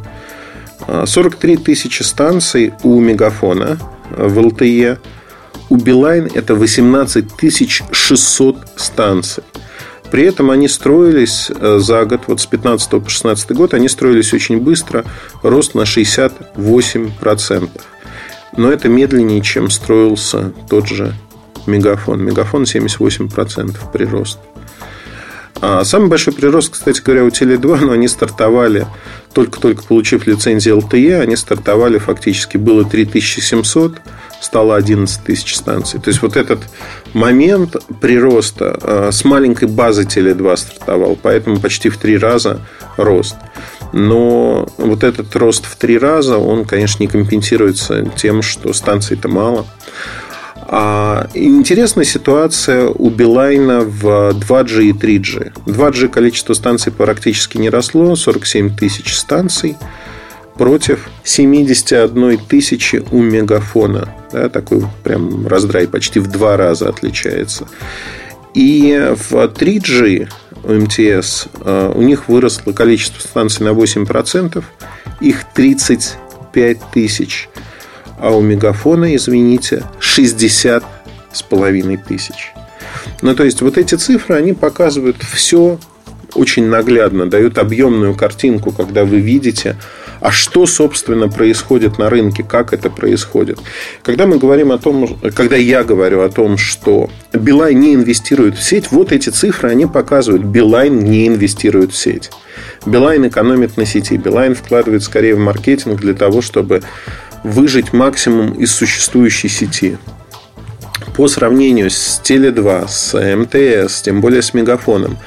43 1.05 1.57
тысячи 1.57 2.01
станций 2.01 2.73
у 2.81 2.99
Мегафона 2.99 3.77
в 4.09 4.39
ЛТЕ. 4.39 4.97
У 5.69 5.75
Билайн 5.75 6.31
это 6.33 6.55
18 6.55 7.25
600 7.91 8.57
станций. 8.75 9.43
При 10.09 10.23
этом 10.23 10.49
они 10.49 10.67
строились 10.67 11.51
э, 11.51 11.77
за 11.77 12.05
год, 12.05 12.21
вот 12.25 12.41
с 12.41 12.47
15 12.47 12.89
по 12.89 13.07
16 13.07 13.51
год, 13.51 13.75
они 13.75 13.87
строились 13.87 14.33
очень 14.33 14.59
быстро, 14.59 15.05
рост 15.43 15.75
на 15.75 15.81
68%. 15.81 17.69
Но 18.57 18.71
это 18.71 18.89
медленнее, 18.89 19.41
чем 19.41 19.69
строился 19.69 20.53
тот 20.69 20.87
же 20.87 21.13
Мегафон. 21.65 22.23
Мегафон 22.23 22.63
78% 22.63 23.77
прирост. 23.91 24.39
А 25.61 25.83
самый 25.85 26.09
большой 26.09 26.33
прирост, 26.33 26.73
кстати 26.73 27.01
говоря, 27.01 27.23
у 27.23 27.29
Теле2, 27.29 27.85
но 27.85 27.93
они 27.93 28.09
стартовали, 28.09 28.85
только-только 29.33 29.83
получив 29.83 30.27
лицензию 30.27 30.79
LTE, 30.79 31.21
они 31.21 31.37
стартовали 31.37 31.99
фактически, 31.99 32.57
было 32.57 32.83
3700, 32.83 33.95
стало 34.41 34.75
11 34.75 35.23
тысяч 35.23 35.55
станций. 35.55 36.01
То 36.01 36.09
есть, 36.09 36.21
вот 36.21 36.35
этот 36.35 36.59
момент 37.13 37.77
прироста 38.01 38.77
а, 38.81 39.09
с 39.13 39.23
маленькой 39.23 39.69
базы 39.69 40.03
Теле2 40.03 40.57
стартовал, 40.57 41.17
поэтому 41.21 41.59
почти 41.59 41.87
в 41.87 41.97
три 41.97 42.17
раза 42.17 42.59
рост. 42.97 43.37
Но 43.93 44.67
вот 44.77 45.03
этот 45.03 45.35
рост 45.35 45.65
в 45.65 45.75
три 45.75 45.97
раза, 45.97 46.37
он, 46.37 46.65
конечно, 46.65 47.03
не 47.03 47.07
компенсируется 47.07 48.11
тем, 48.17 48.41
что 48.41 48.73
станций-то 48.73 49.29
мало. 49.29 49.65
А 50.75 51.29
интересная 51.35 52.03
ситуация 52.03 52.87
у 52.87 53.11
Билайна 53.11 53.81
в 53.81 54.31
2G 54.31 54.85
и 54.85 54.91
3G. 54.93 55.53
2G 55.67 56.07
количество 56.07 56.53
станций 56.53 56.91
практически 56.91 57.57
не 57.57 57.69
росло, 57.69 58.15
47 58.15 58.75
тысяч 58.75 59.13
станций 59.15 59.77
против 60.55 61.09
71 61.23 62.39
тысячи 62.47 63.03
у 63.11 63.21
Мегафона. 63.21 64.15
Да, 64.31 64.49
такой 64.49 64.83
прям 65.03 65.47
раздрай 65.47 65.87
почти 65.87 66.19
в 66.19 66.27
два 66.27 66.57
раза 66.57 66.89
отличается. 66.89 67.67
И 68.55 69.13
в 69.15 69.33
3G 69.33 70.27
у 70.27 70.27
МТС 70.63 71.47
э, 71.61 71.91
у 71.93 72.01
них 72.01 72.27
выросло 72.27 72.71
количество 72.71 73.19
станций 73.19 73.65
на 73.65 73.69
8%, 73.69 74.63
их 75.21 75.43
35 75.53 76.79
тысяч– 76.91 77.49
а 78.23 78.31
у 78.31 78.39
Мегафона, 78.39 79.13
извините, 79.17 79.83
60 79.99 80.81
с 81.33 81.41
половиной 81.41 81.97
тысяч. 81.97 82.53
Ну, 83.21 83.35
то 83.35 83.43
есть, 83.43 83.61
вот 83.61 83.77
эти 83.77 83.95
цифры, 83.95 84.35
они 84.35 84.53
показывают 84.53 85.17
все 85.23 85.77
очень 86.33 86.67
наглядно, 86.67 87.29
дают 87.29 87.57
объемную 87.57 88.15
картинку, 88.15 88.71
когда 88.71 89.03
вы 89.03 89.19
видите, 89.19 89.75
а 90.23 90.31
что, 90.31 90.65
собственно, 90.65 91.27
происходит 91.27 91.97
на 91.97 92.09
рынке, 92.09 92.43
как 92.43 92.71
это 92.71 92.89
происходит. 92.89 93.59
Когда 94.03 94.25
мы 94.25 94.37
говорим 94.37 94.71
о 94.71 94.77
том, 94.77 95.19
когда 95.35 95.57
я 95.57 95.83
говорю 95.83 96.21
о 96.21 96.29
том, 96.29 96.57
что 96.57 97.09
Билайн 97.33 97.77
не 97.77 97.93
инвестирует 97.93 98.57
в 98.57 98.63
сеть, 98.63 98.89
вот 98.89 99.11
эти 99.11 99.27
цифры, 99.27 99.69
они 99.69 99.85
показывают, 99.85 100.45
Билайн 100.45 100.97
не 100.97 101.27
инвестирует 101.27 101.91
в 101.91 101.97
сеть. 101.97 102.31
Билайн 102.85 103.27
экономит 103.27 103.75
на 103.75 103.85
сети, 103.85 104.15
Билайн 104.15 104.55
вкладывает 104.55 105.03
скорее 105.03 105.35
в 105.35 105.39
маркетинг 105.39 105.99
для 105.99 106.13
того, 106.13 106.41
чтобы 106.41 106.83
выжать 107.43 107.91
максимум 107.91 108.53
из 108.53 108.71
существующей 108.73 109.49
сети. 109.49 109.97
По 111.17 111.27
сравнению 111.27 111.89
с 111.89 112.21
Теле2, 112.23 112.87
с 112.87 113.35
МТС, 113.35 114.01
тем 114.03 114.21
более 114.21 114.41
с 114.41 114.53
Мегафоном, 114.53 115.17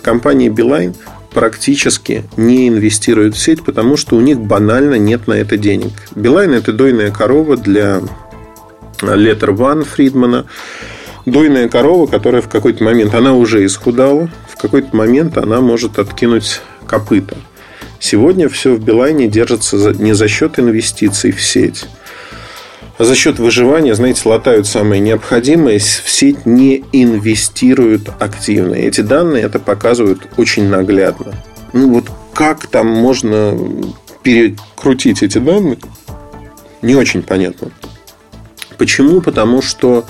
компания 0.00 0.48
Билайн 0.48 0.94
практически 1.38 2.24
не 2.36 2.66
инвестирует 2.66 3.36
в 3.36 3.38
сеть, 3.38 3.62
потому 3.62 3.96
что 3.96 4.16
у 4.16 4.20
них 4.20 4.40
банально 4.40 4.96
нет 4.96 5.28
на 5.28 5.34
это 5.34 5.56
денег. 5.56 5.92
Билайн– 6.16 6.52
это 6.54 6.72
дойная 6.72 7.12
корова 7.12 7.56
для 7.56 8.00
Letter 9.00 9.56
One 9.56 9.84
Фридмана. 9.84 10.46
Дойная 11.26 11.68
корова, 11.68 12.08
которая 12.08 12.42
в 12.42 12.48
какой-то 12.48 12.82
момент, 12.82 13.14
она 13.14 13.34
уже 13.34 13.64
исхудала, 13.64 14.28
в 14.48 14.60
какой-то 14.60 14.96
момент 14.96 15.38
она 15.38 15.60
может 15.60 16.00
откинуть 16.00 16.60
копыта. 16.88 17.36
Сегодня 18.00 18.48
все 18.48 18.74
в 18.74 18.80
Билайне 18.82 19.28
держится 19.28 19.76
не 19.96 20.14
за 20.14 20.26
счет 20.26 20.58
инвестиций 20.58 21.30
в 21.30 21.40
сеть, 21.40 21.86
за 22.98 23.14
счет 23.14 23.38
выживания, 23.38 23.94
знаете, 23.94 24.28
латают 24.28 24.66
самое 24.66 25.00
необходимое, 25.00 25.78
в 25.78 25.82
сеть 25.82 26.46
не 26.46 26.84
инвестируют 26.92 28.10
активно. 28.18 28.74
Эти 28.74 29.00
данные 29.00 29.44
это 29.44 29.58
показывают 29.58 30.26
очень 30.36 30.68
наглядно. 30.68 31.34
Ну 31.72 31.94
вот 31.94 32.10
как 32.34 32.66
там 32.66 32.88
можно 32.88 33.56
перекрутить 34.22 35.22
эти 35.22 35.38
данные, 35.38 35.84
не 36.82 36.94
очень 36.94 37.22
понятно. 37.22 37.70
Почему? 38.76 39.20
Потому 39.20 39.62
что 39.62 40.04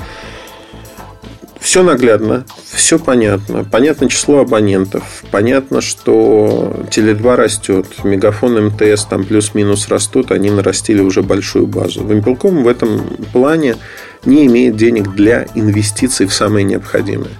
все 1.61 1.83
наглядно, 1.83 2.45
все 2.73 2.99
понятно. 2.99 3.65
Понятно 3.65 4.09
число 4.09 4.38
абонентов. 4.38 5.23
Понятно, 5.31 5.81
что 5.81 6.85
Теле2 6.91 7.37
растет. 7.37 7.87
Мегафон 8.05 8.67
МТС 8.67 9.05
там 9.05 9.25
плюс-минус 9.25 9.88
растут. 9.88 10.31
Они 10.31 10.50
нарастили 10.50 11.00
уже 11.00 11.23
большую 11.23 11.67
базу. 11.67 12.05
Вимпелком 12.07 12.62
в 12.62 12.69
этом 12.69 13.00
плане 13.33 13.77
не 14.25 14.47
имеет 14.47 14.77
денег 14.77 15.15
для 15.15 15.47
инвестиций 15.55 16.27
в 16.27 16.33
самое 16.33 16.65
необходимое. 16.65 17.33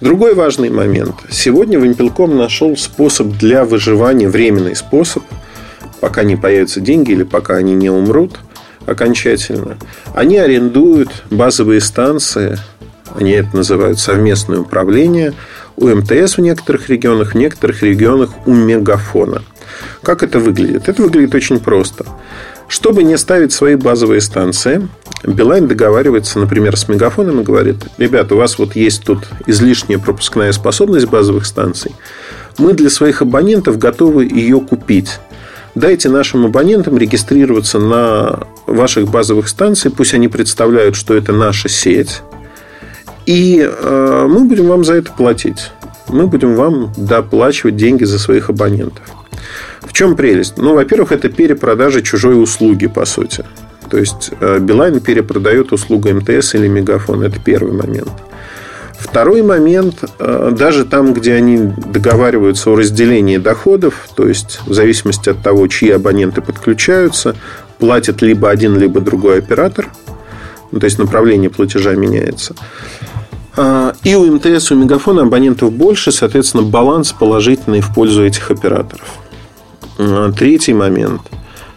Другой 0.00 0.34
важный 0.34 0.70
момент. 0.70 1.14
Сегодня 1.30 1.78
Вимпелком 1.78 2.36
нашел 2.36 2.76
способ 2.76 3.28
для 3.28 3.64
выживания, 3.64 4.28
временный 4.28 4.76
способ, 4.76 5.22
пока 6.00 6.22
не 6.22 6.36
появятся 6.36 6.80
деньги 6.80 7.12
или 7.12 7.22
пока 7.22 7.56
они 7.56 7.74
не 7.74 7.90
умрут 7.90 8.38
окончательно. 8.86 9.76
Они 10.14 10.36
арендуют 10.38 11.24
базовые 11.30 11.80
станции 11.80 12.58
они 13.18 13.32
это 13.32 13.56
называют 13.56 13.98
совместное 13.98 14.58
управление 14.58 15.34
у 15.76 15.88
МТС 15.88 16.36
в 16.36 16.40
некоторых 16.40 16.88
регионах, 16.88 17.32
в 17.32 17.36
некоторых 17.36 17.82
регионах 17.82 18.30
у 18.46 18.52
Мегафона. 18.52 19.42
Как 20.02 20.22
это 20.22 20.38
выглядит? 20.38 20.88
Это 20.88 21.02
выглядит 21.02 21.34
очень 21.34 21.60
просто. 21.60 22.06
Чтобы 22.68 23.04
не 23.04 23.16
ставить 23.16 23.52
свои 23.52 23.76
базовые 23.76 24.20
станции, 24.20 24.88
Билайн 25.22 25.68
договаривается, 25.68 26.38
например, 26.38 26.76
с 26.76 26.88
Мегафоном 26.88 27.40
и 27.40 27.44
говорит, 27.44 27.76
ребята, 27.96 28.34
у 28.34 28.38
вас 28.38 28.58
вот 28.58 28.76
есть 28.76 29.04
тут 29.04 29.26
излишняя 29.46 29.98
пропускная 29.98 30.52
способность 30.52 31.06
базовых 31.06 31.46
станций, 31.46 31.92
мы 32.58 32.72
для 32.72 32.90
своих 32.90 33.22
абонентов 33.22 33.78
готовы 33.78 34.24
ее 34.24 34.60
купить. 34.60 35.20
Дайте 35.74 36.08
нашим 36.08 36.46
абонентам 36.46 36.96
регистрироваться 36.96 37.78
на 37.78 38.46
ваших 38.66 39.08
базовых 39.08 39.48
станциях, 39.48 39.94
пусть 39.94 40.14
они 40.14 40.28
представляют, 40.28 40.96
что 40.96 41.14
это 41.14 41.32
наша 41.32 41.68
сеть, 41.68 42.22
и 43.26 43.60
э, 43.60 44.26
мы 44.28 44.44
будем 44.44 44.68
вам 44.68 44.84
за 44.84 44.94
это 44.94 45.12
платить. 45.12 45.72
Мы 46.08 46.28
будем 46.28 46.54
вам 46.54 46.92
доплачивать 46.96 47.76
деньги 47.76 48.04
за 48.04 48.18
своих 48.18 48.48
абонентов. 48.48 49.02
В 49.80 49.92
чем 49.92 50.16
прелесть? 50.16 50.56
Ну, 50.56 50.74
во-первых, 50.74 51.12
это 51.12 51.28
перепродажа 51.28 52.02
чужой 52.02 52.40
услуги, 52.40 52.86
по 52.86 53.04
сути. 53.04 53.44
То 53.90 53.98
есть, 53.98 54.30
э, 54.40 54.58
Билайн 54.60 55.00
перепродает 55.00 55.72
услугу 55.72 56.08
МТС 56.08 56.54
или 56.54 56.68
Мегафон. 56.68 57.22
Это 57.22 57.38
первый 57.40 57.72
момент. 57.72 58.10
Второй 58.98 59.42
момент, 59.42 60.04
э, 60.18 60.52
даже 60.56 60.84
там, 60.84 61.12
где 61.12 61.34
они 61.34 61.58
договариваются 61.58 62.70
о 62.70 62.76
разделении 62.76 63.36
доходов, 63.36 64.08
то 64.14 64.26
есть 64.26 64.60
в 64.66 64.72
зависимости 64.72 65.28
от 65.28 65.42
того, 65.42 65.66
чьи 65.68 65.90
абоненты 65.90 66.40
подключаются, 66.40 67.36
платит 67.78 68.22
либо 68.22 68.48
один, 68.48 68.78
либо 68.78 69.00
другой 69.00 69.38
оператор, 69.38 69.88
ну, 70.72 70.80
то 70.80 70.86
есть 70.86 70.98
направление 70.98 71.50
платежа 71.50 71.94
меняется. 71.94 72.54
А, 73.56 73.94
и 74.04 74.14
у 74.14 74.32
МТС, 74.34 74.70
у 74.70 74.74
Мегафона 74.74 75.22
абонентов 75.22 75.72
больше, 75.72 76.12
соответственно, 76.12 76.62
баланс 76.62 77.12
положительный 77.12 77.80
в 77.80 77.94
пользу 77.94 78.24
этих 78.24 78.50
операторов. 78.50 79.08
А, 79.98 80.30
третий 80.32 80.74
момент. 80.74 81.22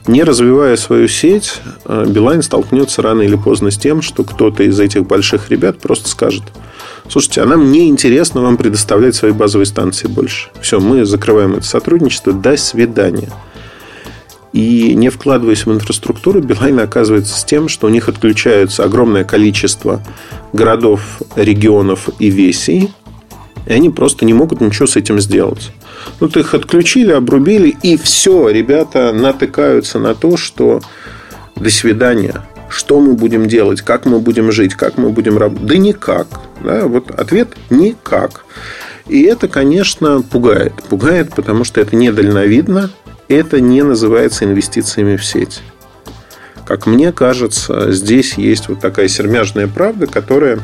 Не 0.08 0.24
развивая 0.24 0.76
свою 0.76 1.08
сеть, 1.08 1.62
а, 1.86 2.06
Билайн 2.06 2.42
столкнется 2.42 3.02
рано 3.02 3.22
или 3.22 3.36
поздно 3.36 3.72
с 3.72 3.78
тем, 3.78 4.02
что 4.02 4.24
кто-то 4.24 4.64
из 4.64 4.80
этих 4.80 5.06
больших 5.06 5.50
ребят 5.50 5.80
просто 5.80 6.10
скажет, 6.10 6.44
слушайте, 7.08 7.42
а 7.42 7.46
нам 7.46 7.72
не 7.72 7.88
вам 8.42 8.58
предоставлять 8.58 9.16
свои 9.16 9.32
базовые 9.32 9.66
станции 9.66 10.08
больше. 10.08 10.50
Все, 10.62 10.80
мы 10.80 11.06
закрываем 11.06 11.54
это 11.54 11.66
сотрудничество, 11.66 12.34
до 12.34 12.58
свидания. 12.58 13.30
И 14.52 14.96
не 14.96 15.10
вкладываясь 15.10 15.66
в 15.66 15.72
инфраструктуру, 15.72 16.42
Билайн 16.42 16.80
оказывается 16.80 17.40
с 17.40 17.44
тем, 17.44 17.68
что 17.68 17.88
у 17.88 17.90
них 17.90 18.10
отключаются 18.10 18.84
огромное 18.84 19.24
количество 19.24 20.02
городов, 20.54 21.20
регионов 21.36 22.10
и 22.18 22.30
весей, 22.30 22.92
и 23.68 23.74
они 23.74 23.90
просто 23.90 24.26
не 24.26 24.34
могут 24.34 24.62
ничего 24.62 24.88
с 24.88 24.96
этим 24.96 25.20
сделать. 25.20 25.72
Ну, 26.20 26.28
их 26.28 26.54
отключили, 26.54 27.12
обрубили, 27.12 27.76
и 27.84 27.98
все, 27.98 28.50
ребята 28.50 29.14
натыкаются 29.14 30.00
на 30.00 30.16
то, 30.16 30.38
что 30.38 30.82
до 31.56 31.70
свидания. 31.70 32.44
Что 32.70 33.00
мы 33.00 33.14
будем 33.14 33.48
делать? 33.48 33.82
Как 33.82 34.06
мы 34.06 34.20
будем 34.20 34.52
жить? 34.52 34.76
Как 34.76 34.98
мы 34.98 35.10
будем 35.10 35.38
работать? 35.38 35.66
Да 35.66 35.78
никак. 35.78 36.28
Да, 36.64 36.88
вот 36.88 37.12
ответ– 37.12 37.50
никак. 37.70 38.46
И 39.08 39.24
это, 39.24 39.48
конечно, 39.48 40.22
пугает. 40.22 40.74
Пугает, 40.88 41.34
потому 41.36 41.64
что 41.64 41.82
это 41.82 41.96
недальновидно, 41.96 42.92
это 43.30 43.62
не 43.62 43.84
называется 43.84 44.46
инвестициями 44.46 45.16
в 45.16 45.24
сеть. 45.24 45.62
Как 46.66 46.86
мне 46.86 47.12
кажется, 47.12 47.92
здесь 47.92 48.34
есть 48.34 48.68
вот 48.68 48.80
такая 48.80 49.08
сермяжная 49.08 49.68
правда, 49.68 50.08
которая, 50.08 50.60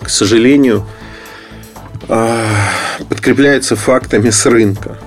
к 0.00 0.08
сожалению, 0.08 0.86
а, 2.08 2.46
подкрепляется 3.08 3.76
фактами 3.76 4.30
с 4.30 4.46
рынка 4.46 4.98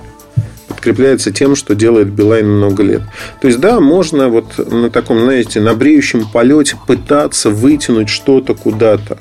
подкрепляется 0.78 1.32
тем, 1.32 1.56
что 1.56 1.74
делает 1.74 2.08
Билайн 2.08 2.48
много 2.48 2.84
лет. 2.84 3.02
То 3.40 3.48
есть, 3.48 3.58
да, 3.58 3.80
можно 3.80 4.28
вот 4.28 4.58
на 4.58 4.90
таком, 4.90 5.18
знаете, 5.20 5.60
на 5.60 5.74
бреющем 5.74 6.28
полете 6.30 6.76
пытаться 6.86 7.50
вытянуть 7.50 8.08
что-то 8.08 8.54
куда-то. 8.54 9.18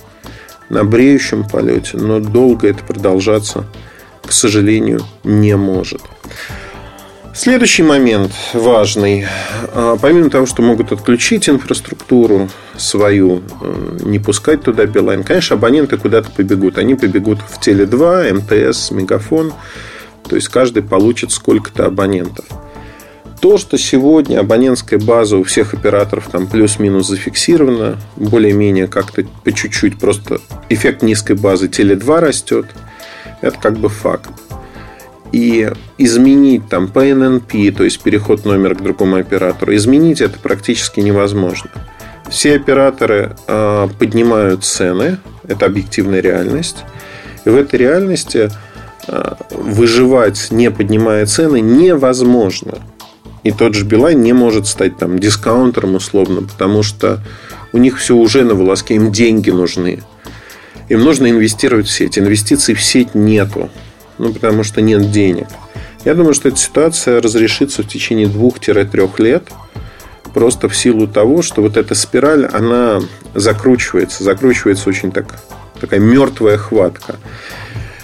На 0.69 0.83
бреющем 0.83 1.47
полете, 1.49 1.97
но 1.97 2.19
долго 2.19 2.67
это 2.67 2.83
продолжаться, 2.83 3.65
к 4.23 4.31
сожалению, 4.33 5.01
не 5.23 5.57
может. 5.57 6.01
Следующий 7.37 7.83
момент 7.83 8.31
важный. 8.53 9.27
А, 9.71 9.95
помимо 10.01 10.31
того, 10.31 10.47
что 10.47 10.63
могут 10.63 10.91
отключить 10.91 11.47
инфраструктуру 11.47 12.49
свою, 12.77 13.43
э, 13.61 13.97
не 14.01 14.17
пускать 14.17 14.63
туда 14.63 14.87
Билайн, 14.87 15.23
конечно, 15.23 15.55
абоненты 15.55 15.97
куда-то 15.97 16.31
побегут. 16.31 16.79
Они 16.79 16.95
побегут 16.95 17.37
в 17.47 17.59
Теле2, 17.59 18.33
МТС, 18.33 18.89
Мегафон. 18.89 19.53
То 20.27 20.35
есть 20.35 20.49
каждый 20.49 20.81
получит 20.81 21.31
сколько-то 21.31 21.85
абонентов. 21.85 22.45
То, 23.39 23.59
что 23.59 23.77
сегодня 23.77 24.39
абонентская 24.39 24.97
база 24.99 25.37
у 25.37 25.43
всех 25.43 25.75
операторов 25.75 26.29
там 26.31 26.47
плюс-минус 26.47 27.07
зафиксирована, 27.07 27.99
более-менее 28.15 28.87
как-то 28.87 29.23
по 29.43 29.51
чуть-чуть, 29.51 29.99
просто 29.99 30.41
эффект 30.69 31.03
низкой 31.03 31.35
базы 31.35 31.67
Теле2 31.67 32.19
растет, 32.19 32.65
это 33.41 33.59
как 33.59 33.77
бы 33.77 33.89
факт. 33.89 34.31
И 35.31 35.71
изменить 35.97 36.69
там 36.69 36.85
PNNP, 36.85 37.71
то 37.71 37.83
есть 37.83 38.01
переход 38.01 38.45
номера 38.45 38.75
к 38.75 38.81
другому 38.81 39.17
оператору, 39.17 39.75
изменить 39.75 40.21
это 40.21 40.39
практически 40.39 40.99
невозможно. 41.01 41.69
Все 42.29 42.55
операторы 42.55 43.35
э, 43.47 43.87
поднимают 43.99 44.63
цены, 44.63 45.17
это 45.47 45.65
объективная 45.65 46.21
реальность. 46.21 46.83
И 47.45 47.49
в 47.49 47.55
этой 47.55 47.79
реальности 47.79 48.49
Э, 49.07 49.35
выживать, 49.51 50.47
не 50.51 50.69
поднимая 50.69 51.25
цены, 51.25 51.61
невозможно. 51.61 52.79
И 53.43 53.51
тот 53.51 53.73
же 53.73 53.85
Билайн 53.85 54.21
не 54.21 54.33
может 54.33 54.67
стать 54.67 54.97
там 54.97 55.17
дискаунтером 55.17 55.95
условно, 55.95 56.41
потому 56.41 56.83
что 56.83 57.23
у 57.71 57.77
них 57.77 57.99
все 57.99 58.15
уже 58.15 58.43
на 58.43 58.53
волоске, 58.53 58.95
им 58.95 59.13
деньги 59.13 59.49
нужны. 59.49 60.03
Им 60.89 61.05
нужно 61.05 61.29
инвестировать 61.29 61.87
в 61.87 61.91
сеть. 61.91 62.19
Инвестиций 62.19 62.75
в 62.75 62.83
сеть 62.83 63.15
нету. 63.15 63.69
Ну, 64.17 64.33
потому 64.33 64.63
что 64.63 64.81
нет 64.81 65.11
денег. 65.11 65.47
Я 66.05 66.13
думаю, 66.13 66.33
что 66.33 66.49
эта 66.49 66.57
ситуация 66.57 67.21
разрешится 67.21 67.83
в 67.83 67.87
течение 67.87 68.27
двух-трех 68.27 69.19
лет. 69.19 69.49
Просто 70.33 70.69
в 70.69 70.75
силу 70.75 71.07
того, 71.07 71.41
что 71.41 71.61
вот 71.61 71.77
эта 71.77 71.95
спираль, 71.95 72.45
она 72.45 73.01
закручивается. 73.33 74.23
Закручивается 74.23 74.89
очень 74.89 75.11
так, 75.11 75.25
такая 75.79 75.99
мертвая 75.99 76.57
хватка. 76.57 77.15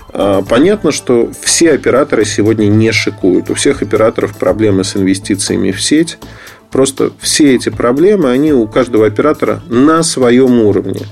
А, 0.10 0.42
понятно, 0.44 0.92
что 0.92 1.32
все 1.42 1.74
операторы 1.74 2.26
сегодня 2.26 2.66
не 2.66 2.92
шикуют. 2.92 3.50
У 3.50 3.56
всех 3.56 3.82
операторов 3.82 4.38
проблемы 4.38 4.84
с 4.84 4.96
инвестициями 4.96 5.72
в 5.72 5.82
сеть. 5.82 6.18
Просто 6.72 7.12
все 7.20 7.56
эти 7.56 7.70
проблемы, 7.70 8.32
они 8.32 8.52
у 8.52 8.68
каждого 8.68 9.06
оператора 9.06 9.62
на 9.70 10.04
своем 10.04 10.60
уровне. 10.60 11.06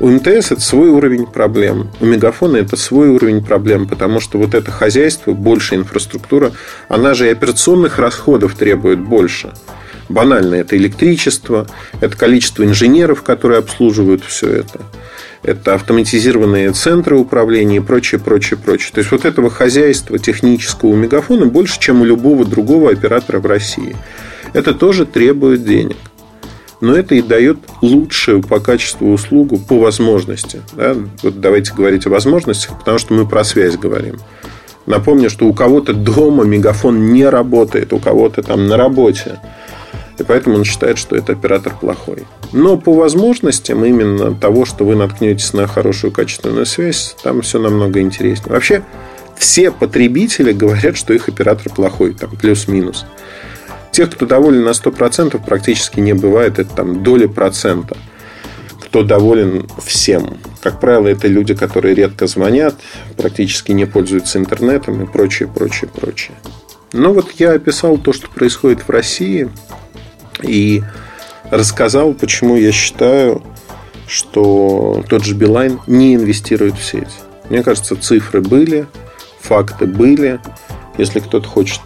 У 0.00 0.08
МТС 0.08 0.52
это 0.52 0.60
свой 0.60 0.88
уровень 0.88 1.26
проблем. 1.26 1.90
У 2.00 2.06
Мегафона 2.06 2.56
это 2.56 2.76
свой 2.76 3.08
уровень 3.08 3.44
проблем, 3.44 3.86
потому 3.86 4.20
что 4.20 4.38
вот 4.38 4.54
это 4.54 4.70
хозяйство, 4.70 5.32
большая 5.32 5.80
инфраструктура, 5.80 6.52
она 6.88 7.14
же 7.14 7.26
и 7.26 7.32
операционных 7.32 7.98
расходов 7.98 8.54
требует 8.54 8.98
больше. 8.98 9.52
Банально, 10.08 10.56
это 10.56 10.76
электричество, 10.76 11.66
это 12.00 12.16
количество 12.16 12.64
инженеров, 12.64 13.22
которые 13.22 13.60
обслуживают 13.60 14.24
все 14.24 14.48
это 14.48 14.80
это 15.44 15.74
автоматизированные 15.74 16.72
центры 16.72 17.16
управления 17.16 17.76
и 17.76 17.80
прочее, 17.80 18.18
прочее, 18.18 18.58
прочее. 18.58 18.90
То 18.92 19.00
есть 19.00 19.12
вот 19.12 19.24
этого 19.24 19.50
хозяйства 19.50 20.18
технического 20.18 20.90
у 20.90 20.96
Мегафона 20.96 21.46
больше, 21.46 21.78
чем 21.78 22.00
у 22.00 22.04
любого 22.04 22.44
другого 22.44 22.90
оператора 22.90 23.40
в 23.40 23.46
России. 23.46 23.94
Это 24.54 24.72
тоже 24.72 25.04
требует 25.04 25.64
денег. 25.64 25.96
Но 26.80 26.94
это 26.94 27.14
и 27.14 27.22
дает 27.22 27.58
лучшую 27.82 28.42
по 28.42 28.60
качеству 28.60 29.12
услугу 29.12 29.58
по 29.58 29.78
возможности. 29.78 30.62
Да? 30.74 30.96
Вот 31.22 31.40
давайте 31.40 31.72
говорить 31.72 32.06
о 32.06 32.10
возможностях, 32.10 32.78
потому 32.78 32.98
что 32.98 33.14
мы 33.14 33.26
про 33.26 33.44
связь 33.44 33.76
говорим. 33.76 34.18
Напомню, 34.86 35.30
что 35.30 35.46
у 35.46 35.54
кого-то 35.54 35.94
дома 35.94 36.44
мегафон 36.44 37.12
не 37.12 37.24
работает, 37.24 37.92
у 37.92 37.98
кого-то 37.98 38.42
там 38.42 38.68
на 38.68 38.76
работе. 38.76 39.38
И 40.18 40.22
поэтому 40.22 40.56
он 40.56 40.64
считает, 40.64 40.98
что 40.98 41.16
это 41.16 41.32
оператор 41.32 41.74
плохой. 41.80 42.24
Но 42.52 42.76
по 42.76 42.92
возможностям 42.92 43.84
именно 43.84 44.34
того, 44.34 44.64
что 44.64 44.84
вы 44.84 44.94
наткнетесь 44.94 45.52
на 45.54 45.66
хорошую 45.66 46.12
качественную 46.12 46.66
связь, 46.66 47.16
там 47.22 47.42
все 47.42 47.58
намного 47.58 48.00
интереснее. 48.00 48.52
Вообще, 48.52 48.82
все 49.36 49.70
потребители 49.72 50.52
говорят, 50.52 50.96
что 50.96 51.12
их 51.12 51.28
оператор 51.28 51.72
плохой, 51.72 52.14
там 52.14 52.30
плюс-минус. 52.30 53.06
Тех, 53.94 54.10
кто 54.10 54.26
доволен 54.26 54.64
на 54.64 54.70
100%, 54.70 55.40
практически 55.46 56.00
не 56.00 56.14
бывает. 56.14 56.58
Это 56.58 56.74
там 56.74 57.04
доли 57.04 57.26
процента. 57.26 57.96
Кто 58.80 59.04
доволен 59.04 59.68
всем. 59.86 60.36
Как 60.60 60.80
правило, 60.80 61.06
это 61.06 61.28
люди, 61.28 61.54
которые 61.54 61.94
редко 61.94 62.26
звонят, 62.26 62.74
практически 63.16 63.70
не 63.70 63.84
пользуются 63.84 64.38
интернетом 64.38 65.00
и 65.00 65.06
прочее, 65.06 65.48
прочее, 65.48 65.88
прочее. 65.94 66.36
Но 66.92 67.12
вот 67.12 67.30
я 67.38 67.52
описал 67.52 67.96
то, 67.96 68.12
что 68.12 68.28
происходит 68.28 68.80
в 68.80 68.90
России. 68.90 69.48
И 70.42 70.82
рассказал, 71.52 72.14
почему 72.14 72.56
я 72.56 72.72
считаю, 72.72 73.44
что 74.08 75.04
тот 75.08 75.24
же 75.24 75.36
Билайн 75.36 75.78
не 75.86 76.16
инвестирует 76.16 76.74
в 76.74 76.84
сеть. 76.84 77.14
Мне 77.48 77.62
кажется, 77.62 77.94
цифры 77.94 78.40
были, 78.40 78.86
факты 79.40 79.86
были. 79.86 80.40
Если 80.98 81.20
кто-то 81.20 81.46
хочет 81.46 81.80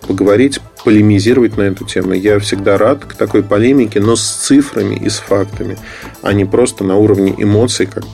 поговорить, 0.00 0.58
полемизировать 0.84 1.56
на 1.56 1.62
эту 1.62 1.84
тему, 1.84 2.12
я 2.12 2.38
всегда 2.38 2.78
рад 2.78 3.04
к 3.04 3.14
такой 3.14 3.42
полемике, 3.42 4.00
но 4.00 4.16
с 4.16 4.22
цифрами 4.22 4.96
и 4.96 5.08
с 5.08 5.18
фактами, 5.18 5.78
а 6.22 6.32
не 6.32 6.44
просто 6.44 6.84
на 6.84 6.96
уровне 6.96 7.34
эмоций, 7.36 7.86
как 7.86 8.04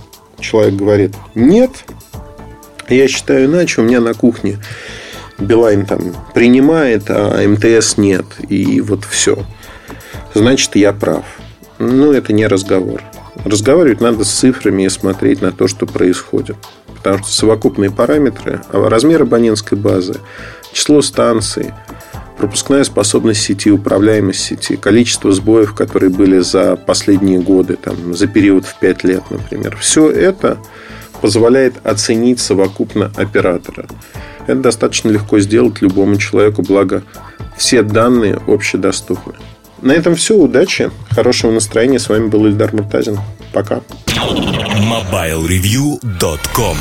человек 0.40 0.74
говорит 0.74 1.14
«нет», 1.35 1.70
я 2.88 3.07
считаю 3.07 3.46
иначе, 3.46 3.81
у 3.81 3.85
меня 3.85 4.00
на 4.00 4.14
кухне 4.14 4.59
Билайн 5.38 5.85
там 5.85 6.16
принимает, 6.35 7.04
а 7.09 7.46
МТС 7.46 7.98
нет. 7.98 8.24
И 8.48 8.81
вот 8.81 9.04
все 9.04 9.44
значит, 10.35 10.76
я 10.76 10.92
прав. 10.92 11.24
Ну, 11.78 12.12
это 12.12 12.33
не 12.33 12.46
разговор. 12.46 13.02
Разговаривать 13.44 14.00
надо 14.00 14.24
с 14.24 14.31
цифрами 14.31 14.85
и 14.85 14.88
смотреть 14.88 15.42
на 15.42 15.52
то, 15.52 15.68
что 15.68 15.87
происходит. 15.87 16.57
Потому 16.96 17.18
что 17.18 17.28
совокупные 17.28 17.90
параметры, 17.90 18.61
а 18.72 18.88
размер 18.88 19.22
абонентской 19.22 19.78
базы, 19.78 20.16
число 20.72 21.00
станций, 21.02 21.72
пропускная 22.38 22.85
способность 22.85 23.42
сети, 23.42 23.70
управляемость 23.70 24.40
сети, 24.40 24.77
количество 24.77 25.31
сбоев, 25.33 25.74
которые 25.74 26.09
были 26.11 26.38
за 26.38 26.77
последние 26.77 27.40
годы, 27.40 27.77
там, 27.77 28.14
за 28.14 28.27
период 28.27 28.64
в 28.64 28.79
5 28.79 29.05
лет, 29.05 29.22
например. 29.31 29.77
Все 29.81 30.11
это 30.11 30.57
позволяет 31.20 31.74
оценить 31.85 32.40
совокупно 32.40 33.12
оператора. 33.16 33.87
Это 34.46 34.61
достаточно 34.61 35.11
легко 35.11 35.40
сделать 35.40 35.83
любому 35.83 36.16
человеку, 36.16 36.62
благо 36.62 37.03
все 37.57 37.83
данные 37.83 38.40
общедоступны. 38.46 39.35
На 39.83 39.92
этом 39.92 40.14
все. 40.16 40.37
Удачи, 40.37 40.90
хорошего 41.11 41.53
настроения. 41.53 41.98
С 41.98 42.09
вами 42.09 42.29
был 42.29 42.46
Ильдар 42.46 42.74
Муртазин. 42.74 43.18
Пока. 43.53 43.83
MobileReview.com 44.07 46.77